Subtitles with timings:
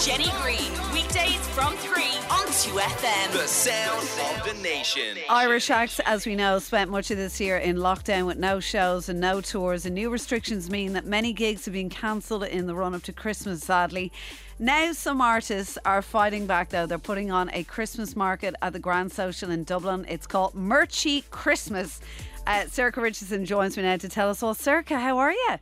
[0.00, 3.32] Jenny Green, weekdays from 3 on 2FM.
[3.32, 4.06] The sound
[4.38, 5.18] of the nation.
[5.28, 9.08] Irish acts, as we know, spent much of this year in lockdown with no shows
[9.08, 12.76] and no tours, and new restrictions mean that many gigs have been cancelled in the
[12.76, 14.12] run up to Christmas, sadly.
[14.60, 16.86] Now, some artists are fighting back though.
[16.86, 20.06] They're putting on a Christmas market at the Grand Social in Dublin.
[20.08, 22.00] It's called Merchy Christmas.
[22.46, 24.54] Uh, Sorcha Richardson joins me now to tell us all.
[24.54, 25.56] Sorcha, how are you?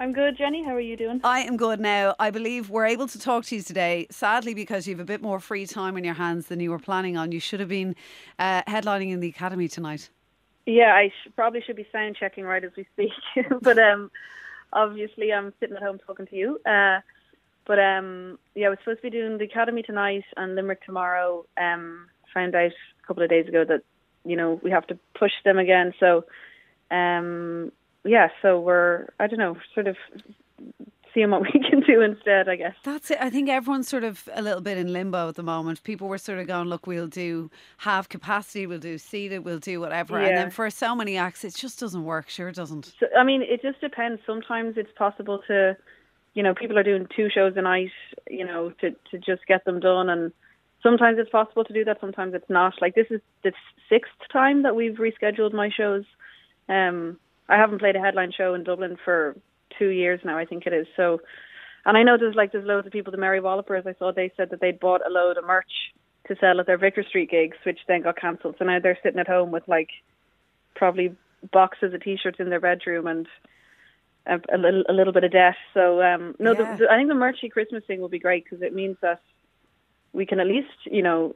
[0.00, 0.64] I'm good, Jenny.
[0.64, 1.20] How are you doing?
[1.24, 2.14] I am good now.
[2.18, 5.20] I believe we're able to talk to you today, sadly, because you have a bit
[5.20, 7.32] more free time in your hands than you were planning on.
[7.32, 7.94] You should have been
[8.38, 10.08] uh, headlining in the Academy tonight.
[10.64, 13.12] Yeah, I sh- probably should be sound checking right as we speak.
[13.60, 14.10] but um,
[14.72, 16.58] obviously, I'm sitting at home talking to you.
[16.64, 17.00] Uh,
[17.66, 21.44] but um, yeah, we're supposed to be doing the Academy tonight and Limerick tomorrow.
[21.60, 23.82] Um, found out a couple of days ago that
[24.24, 25.92] you know we have to push them again.
[26.00, 26.24] So
[26.90, 27.70] um,
[28.04, 29.96] yeah, so we're I don't know, sort of
[31.12, 32.74] seeing what we can do instead, I guess.
[32.84, 33.18] That's it.
[33.20, 35.82] I think everyone's sort of a little bit in limbo at the moment.
[35.82, 39.80] People were sort of going, look, we'll do half capacity, we'll do seated, we'll do
[39.80, 40.20] whatever.
[40.20, 40.28] Yeah.
[40.28, 42.28] And then for so many acts, it just doesn't work.
[42.28, 42.92] Sure, it doesn't.
[42.98, 44.20] So, I mean, it just depends.
[44.26, 45.76] Sometimes it's possible to,
[46.34, 47.90] you know, people are doing two shows a night,
[48.28, 50.32] you know, to to just get them done, and
[50.82, 51.98] sometimes it's possible to do that.
[52.00, 52.74] Sometimes it's not.
[52.80, 53.52] Like this is the
[53.88, 56.04] sixth time that we've rescheduled my shows.
[56.68, 57.18] Um,
[57.50, 59.36] I haven't played a headline show in Dublin for
[59.78, 60.86] two years now, I think it is.
[60.96, 61.20] So,
[61.84, 63.10] and I know there's like there's loads of people.
[63.10, 65.70] The Mary Wallopers, I saw they said that they'd bought a load of merch
[66.28, 68.56] to sell at their Vicar Street gigs, which then got cancelled.
[68.58, 69.88] So now they're sitting at home with like
[70.76, 71.14] probably
[71.52, 73.26] boxes of t-shirts in their bedroom and
[74.26, 75.56] a, a little a little bit of debt.
[75.74, 76.72] So um, no, Yeah.
[76.72, 79.20] the, the, I think the merchy Christmas thing will be great because it means that
[80.12, 81.34] we can at least you know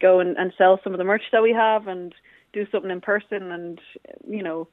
[0.00, 2.14] go and, and sell some of the merch that we have and
[2.52, 3.80] do something in person and
[4.26, 4.66] you know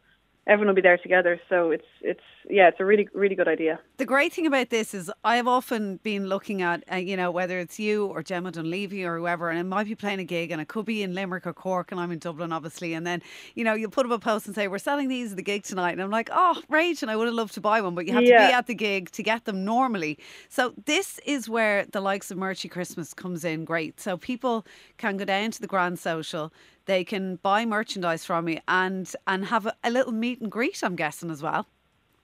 [0.50, 1.39] everyone will be there together.
[1.47, 2.19] So it's it's
[2.50, 3.80] yeah, it's a really really good idea.
[3.97, 7.30] The great thing about this is I have often been looking at, uh, you know,
[7.30, 10.52] whether it's you or Gemma Dunleavy or whoever, and it might be playing a gig
[10.52, 12.94] and it could be in Limerick or Cork and I'm in Dublin, obviously.
[12.95, 13.22] And then,
[13.53, 15.63] you know, you'll put up a post and say, we're selling these at the gig
[15.63, 15.91] tonight.
[15.91, 17.02] And I'm like, oh, great.
[17.03, 18.75] And I would have loved to buy one, but you have to be at the
[18.75, 20.18] gig to get them normally.
[20.50, 24.00] So this is where the likes of Merchy Christmas comes in great.
[24.00, 24.66] So people
[24.97, 26.52] can go down to the Grand Social.
[26.89, 30.81] They can buy merchandise from you and and have a, a little meet and greet,
[30.81, 31.67] I'm guessing, as well.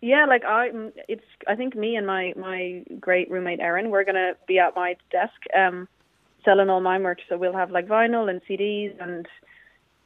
[0.02, 0.72] Yeah, like I,
[1.08, 1.24] it's.
[1.48, 5.36] I think me and my my great roommate Erin, we're gonna be at my desk,
[5.56, 5.88] um,
[6.44, 7.22] selling all my merch.
[7.30, 9.28] So we'll have like vinyl and CDs and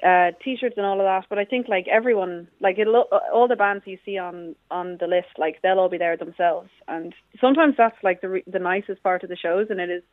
[0.04, 1.30] uh, t-shirts and all of that.
[1.30, 5.08] But I think like everyone, like it'll all the bands you see on on the
[5.08, 6.70] list, like they'll all be there themselves.
[6.90, 10.04] And sometimes that's like the the nicest part of the shows, and it is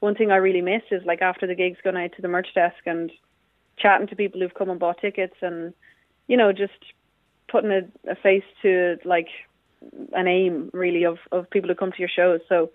[0.00, 2.48] one thing I really miss is like after the gigs going out to the merch
[2.56, 3.12] desk and
[3.76, 5.74] chatting to people who've come and bought tickets and
[6.28, 6.72] you know just
[7.48, 9.28] putting a, a face to like
[10.12, 12.40] an aim really of of people who come to your shows.
[12.48, 12.70] So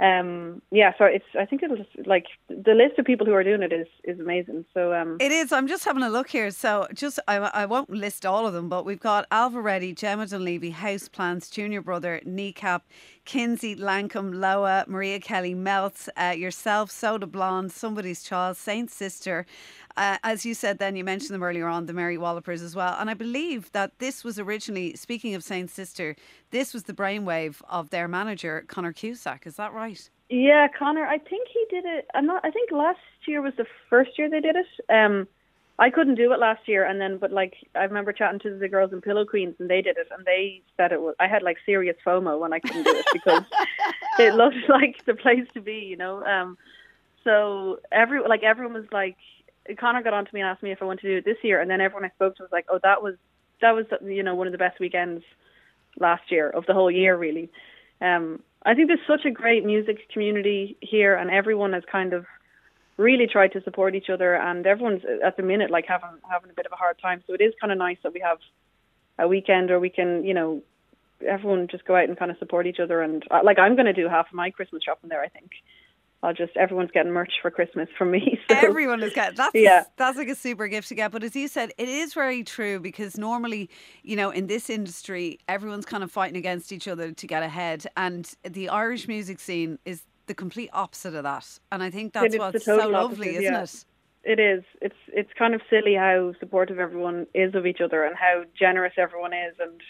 [0.00, 3.42] um yeah, so it's I think it'll just like the list of people who are
[3.42, 4.64] doing it is is amazing.
[4.72, 5.50] So um It is.
[5.50, 6.50] I'm just having a look here.
[6.52, 10.26] So, just I, I won't list all of them, but we've got Ailbhe Reddy, Gemma
[10.26, 12.86] Dunleavy, House Plants, Junior Brother, Kneecap,
[13.28, 19.44] Kynsy, Lankum, LOAH, Maria Kelly, Melts, uh, yourself, Soda Blonde, Somebody's Child, Saint Sister.
[19.98, 22.96] Uh, as you said, then you mentioned them earlier on, the Mary Wallopers as well.
[22.98, 26.16] And I believe that this was originally, speaking of Saint Sister,
[26.52, 29.46] this was the brainwave of their manager, Connor Cusack.
[29.46, 30.08] Is that right?
[30.30, 31.04] Yeah, Connor.
[31.04, 32.06] I think he did it.
[32.14, 32.42] I'm not.
[32.46, 34.66] I think last year was the first year they did it.
[34.88, 35.28] Um,
[35.80, 38.68] I couldn't do it last year, and then but like I remember chatting to the
[38.68, 41.14] girls in Pillow Queens, and they did it, and they said it was.
[41.20, 43.44] I had like serious FOMO when I couldn't do it because
[44.18, 46.24] it looked like the place to be, you know.
[46.24, 46.58] Um,
[47.22, 49.16] so every like everyone was like,
[49.78, 51.44] Connor got on to me and asked me if I wanted to do it this
[51.44, 53.14] year, and then everyone I spoke to was like, oh, that was
[53.60, 55.22] that was you know one of the best weekends
[56.00, 57.50] last year of the whole year, really.
[58.00, 62.26] Um, I think there's such a great music community here, and everyone has kind of
[62.98, 66.54] really tried to support each other, and everyone's at the minute like having having a
[66.54, 67.22] bit of a hard time.
[67.26, 68.38] So it is kind of nice that we have
[69.18, 70.62] a weekend where we can, you know,
[71.26, 73.00] everyone just go out and kind of support each other.
[73.00, 75.22] And uh, like I'm going to do half of my Christmas shopping there.
[75.22, 75.52] I think
[76.22, 78.38] I'll just everyone's getting merch for Christmas from me.
[78.48, 78.56] So.
[78.56, 79.84] Everyone is getting that's Yeah.
[79.96, 81.12] that's like a super gift to get.
[81.12, 83.70] But as you said, it is very true because normally,
[84.02, 87.86] you know, in this industry, everyone's kind of fighting against each other to get ahead,
[87.96, 91.58] and the Irish music scene is the complete opposite of that.
[91.72, 93.62] And I think that's what's so lovely, opposite, isn't yeah.
[93.62, 93.84] it?
[94.24, 94.64] It is.
[94.80, 98.94] It's it's kind of silly how supportive everyone is of each other and how generous
[98.96, 99.80] everyone is, and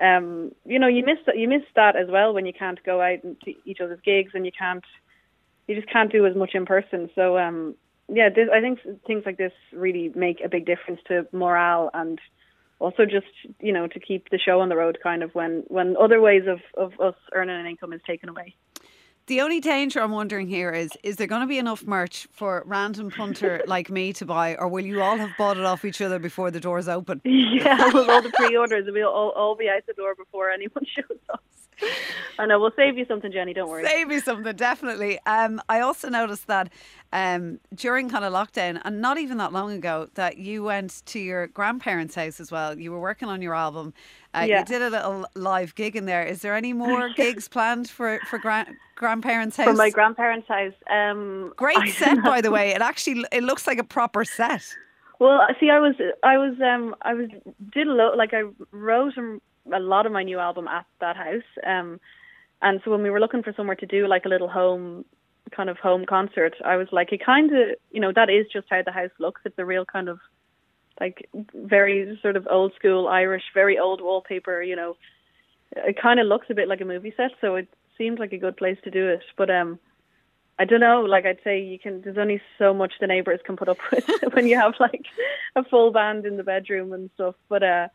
[0.00, 1.38] um, you know, you miss that.
[1.38, 4.46] You miss that as well when you can't go out to each other's gigs and
[4.46, 4.84] you can't,
[5.68, 7.10] you just can't do as much in person.
[7.14, 7.74] So um,
[8.08, 12.18] yeah, this, I think things like this really make a big difference to morale and
[12.78, 13.26] also just
[13.60, 16.44] you know to keep the show on the road kind of when when other ways
[16.48, 18.56] of of us earning an income is taken away.
[19.30, 22.64] The only danger I'm wondering here is is there going to be enough merch for
[22.66, 26.00] random punter like me to buy, or will you all have bought it off each
[26.00, 27.20] other before the doors open?
[27.24, 31.16] yeah, with all the pre-orders, we'll all, all be out the door before anyone shows
[31.32, 31.44] up.
[32.40, 33.54] I know we'll save you something, Jenny.
[33.54, 33.86] Don't worry.
[33.86, 35.20] Save you something, definitely.
[35.26, 36.72] Um, I also noticed that
[37.12, 41.20] um, during kind of lockdown, and not even that long ago, that you went to
[41.20, 42.76] your grandparents' house as well.
[42.76, 43.94] You were working on your album.
[44.34, 44.58] Uh, Yeah.
[44.58, 46.24] You did a little live gig in there.
[46.24, 49.66] Is there any more gigs planned for for gran- grandparents' house?
[49.66, 50.74] From my grandparents' house.
[50.88, 52.70] Um, Great set, by the way.
[52.72, 54.62] It actually it looks like a proper set.
[55.18, 57.28] Well, see, I was, I was, um, I was
[57.72, 58.16] did a lot.
[58.16, 58.42] Like I
[58.72, 61.50] wrote a lot of my new album at that house.
[61.66, 61.98] Um,
[62.62, 65.04] and so when we were looking for somewhere to do like a little home,
[65.50, 68.66] kind of home concert, I was like, it kind of, you know, that is just
[68.68, 69.40] how the house looks.
[69.46, 70.18] It's a real kind of
[71.00, 74.62] like very sort of old school Irish, very old wallpaper.
[74.62, 74.96] You know,
[75.72, 77.30] it kind of looks a bit like a movie set.
[77.40, 77.68] So it
[78.00, 79.22] seemed like a good place to do it.
[79.36, 79.78] But um,
[80.58, 81.02] I don't know.
[81.02, 82.00] Like I'd say, you can.
[82.02, 84.04] There's only so much the neighbors can put up with
[84.34, 85.04] when you have like
[85.56, 87.34] a full band in the bedroom and stuff.
[87.48, 87.88] But uh,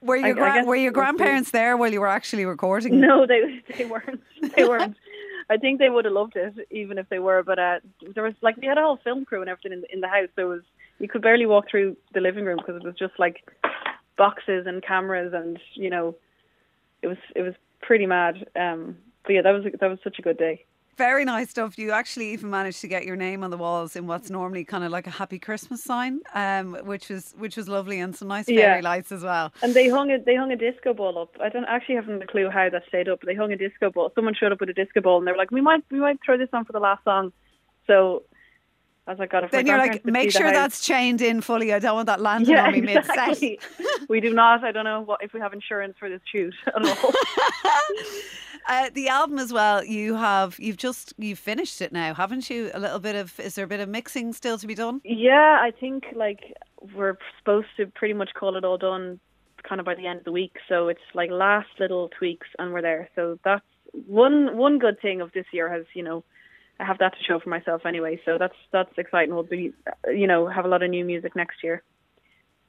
[0.00, 1.00] Were I- your I gra- guess were your it was good.
[1.00, 3.00] grandparents there while you were actually recording?
[3.00, 3.40] no, they
[3.76, 4.22] they weren't.
[4.56, 4.96] They weren't.
[5.48, 7.42] I think they would have loved it even if they were.
[7.44, 7.78] But uh,
[8.14, 10.08] there was like we had a whole film crew and everything in the, in the
[10.08, 10.28] house.
[10.34, 10.62] There was
[10.98, 13.36] you could barely walk through the living room because it was just like
[14.16, 16.14] boxes and cameras and you know
[17.02, 18.46] it was it was pretty mad.
[18.56, 20.64] Um, but yeah, that was that was such a good day.
[20.96, 21.78] Very nice stuff.
[21.78, 24.82] You actually even managed to get your name on the walls in what's normally kind
[24.82, 28.46] of like a happy Christmas sign, um, which was which was lovely and some nice
[28.46, 28.80] fairy Yeah.
[28.82, 29.52] lights as well.
[29.62, 31.36] And they hung a they hung a disco ball up.
[31.38, 33.20] I don't actually haven't a clue how that stayed up.
[33.20, 34.10] But they hung a disco ball.
[34.14, 36.18] Someone showed up with a disco ball, and they were like, "We might we might
[36.24, 37.30] throw this on for the last song."
[37.86, 38.22] So
[39.08, 41.72] I like, "God, if my Then you're like, make sure that's chained in fully.
[41.72, 43.40] I don't want that landing yeah, on me mid set.
[44.08, 44.64] we do not.
[44.64, 47.12] I don't know what if we have insurance for this shoot at all.
[48.68, 49.84] Uh, the album as well.
[49.84, 52.70] You have you've just you've finished it now, haven't you?
[52.74, 55.00] A little bit of is there a bit of mixing still to be done?
[55.04, 56.52] yeah, I think like
[56.94, 59.20] we're supposed to pretty much call it all done,
[59.62, 60.56] kind of by the end of the week.
[60.68, 63.08] So it's like last little tweaks, and we're there.
[63.14, 66.24] So that's one one good thing of this year has you know.
[66.78, 69.34] I have that to show for myself anyway, so that's that's exciting.
[69.34, 69.72] We'll be,
[70.08, 71.82] you know, have a lot of new music next year.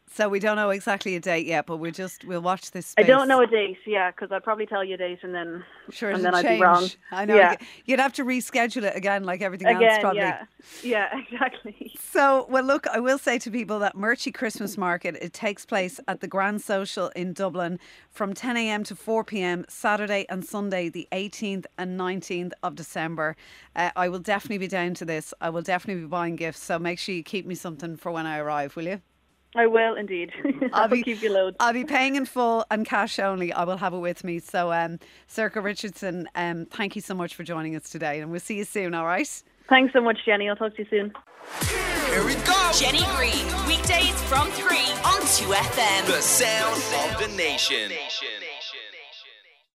[0.09, 2.94] So we don't know exactly a date yet, but we'll just we'll watch this.
[2.98, 5.63] I don't know a date, yeah, because I'd probably tell you a date and then
[5.89, 6.89] Sure, and then I'd be wrong.
[7.12, 7.36] I know.
[7.36, 7.56] Yeah.
[7.86, 10.21] You'd have to reschedule it again, like everything else, probably.
[10.21, 10.45] yeah,
[10.81, 11.94] yeah, exactly.
[12.00, 16.00] So, well, look, I will say to people that Merchy Christmas Market it takes place
[16.07, 17.77] at the Grand Social in Dublin
[18.09, 18.83] from 10 a.m.
[18.86, 19.65] to 4 p.m.
[19.68, 23.36] Saturday and Sunday, the 18th and 19th of December.
[23.75, 25.33] Uh, I will definitely be down to this.
[25.42, 26.63] I will definitely be buying gifts.
[26.63, 29.01] So make sure you keep me something for when I arrive, will you?
[29.55, 30.31] I will indeed.
[30.73, 31.57] I'll keep you loads.
[31.59, 33.51] I'll be paying in full and cash only.
[33.53, 34.39] I will have it with me.
[34.39, 34.99] So, um,
[35.29, 38.65] Sorcha Richardson, um, thank you so much for joining us today, and we'll see you
[38.65, 38.94] soon.
[38.94, 39.44] All right.
[39.69, 40.49] Thanks so much, Jenny.
[40.49, 41.13] I'll talk to you soon.
[42.09, 42.71] Here we go.
[42.73, 46.05] Jenny Green, weekdays from 3 on 2FM.
[46.07, 47.91] The sound of the nation.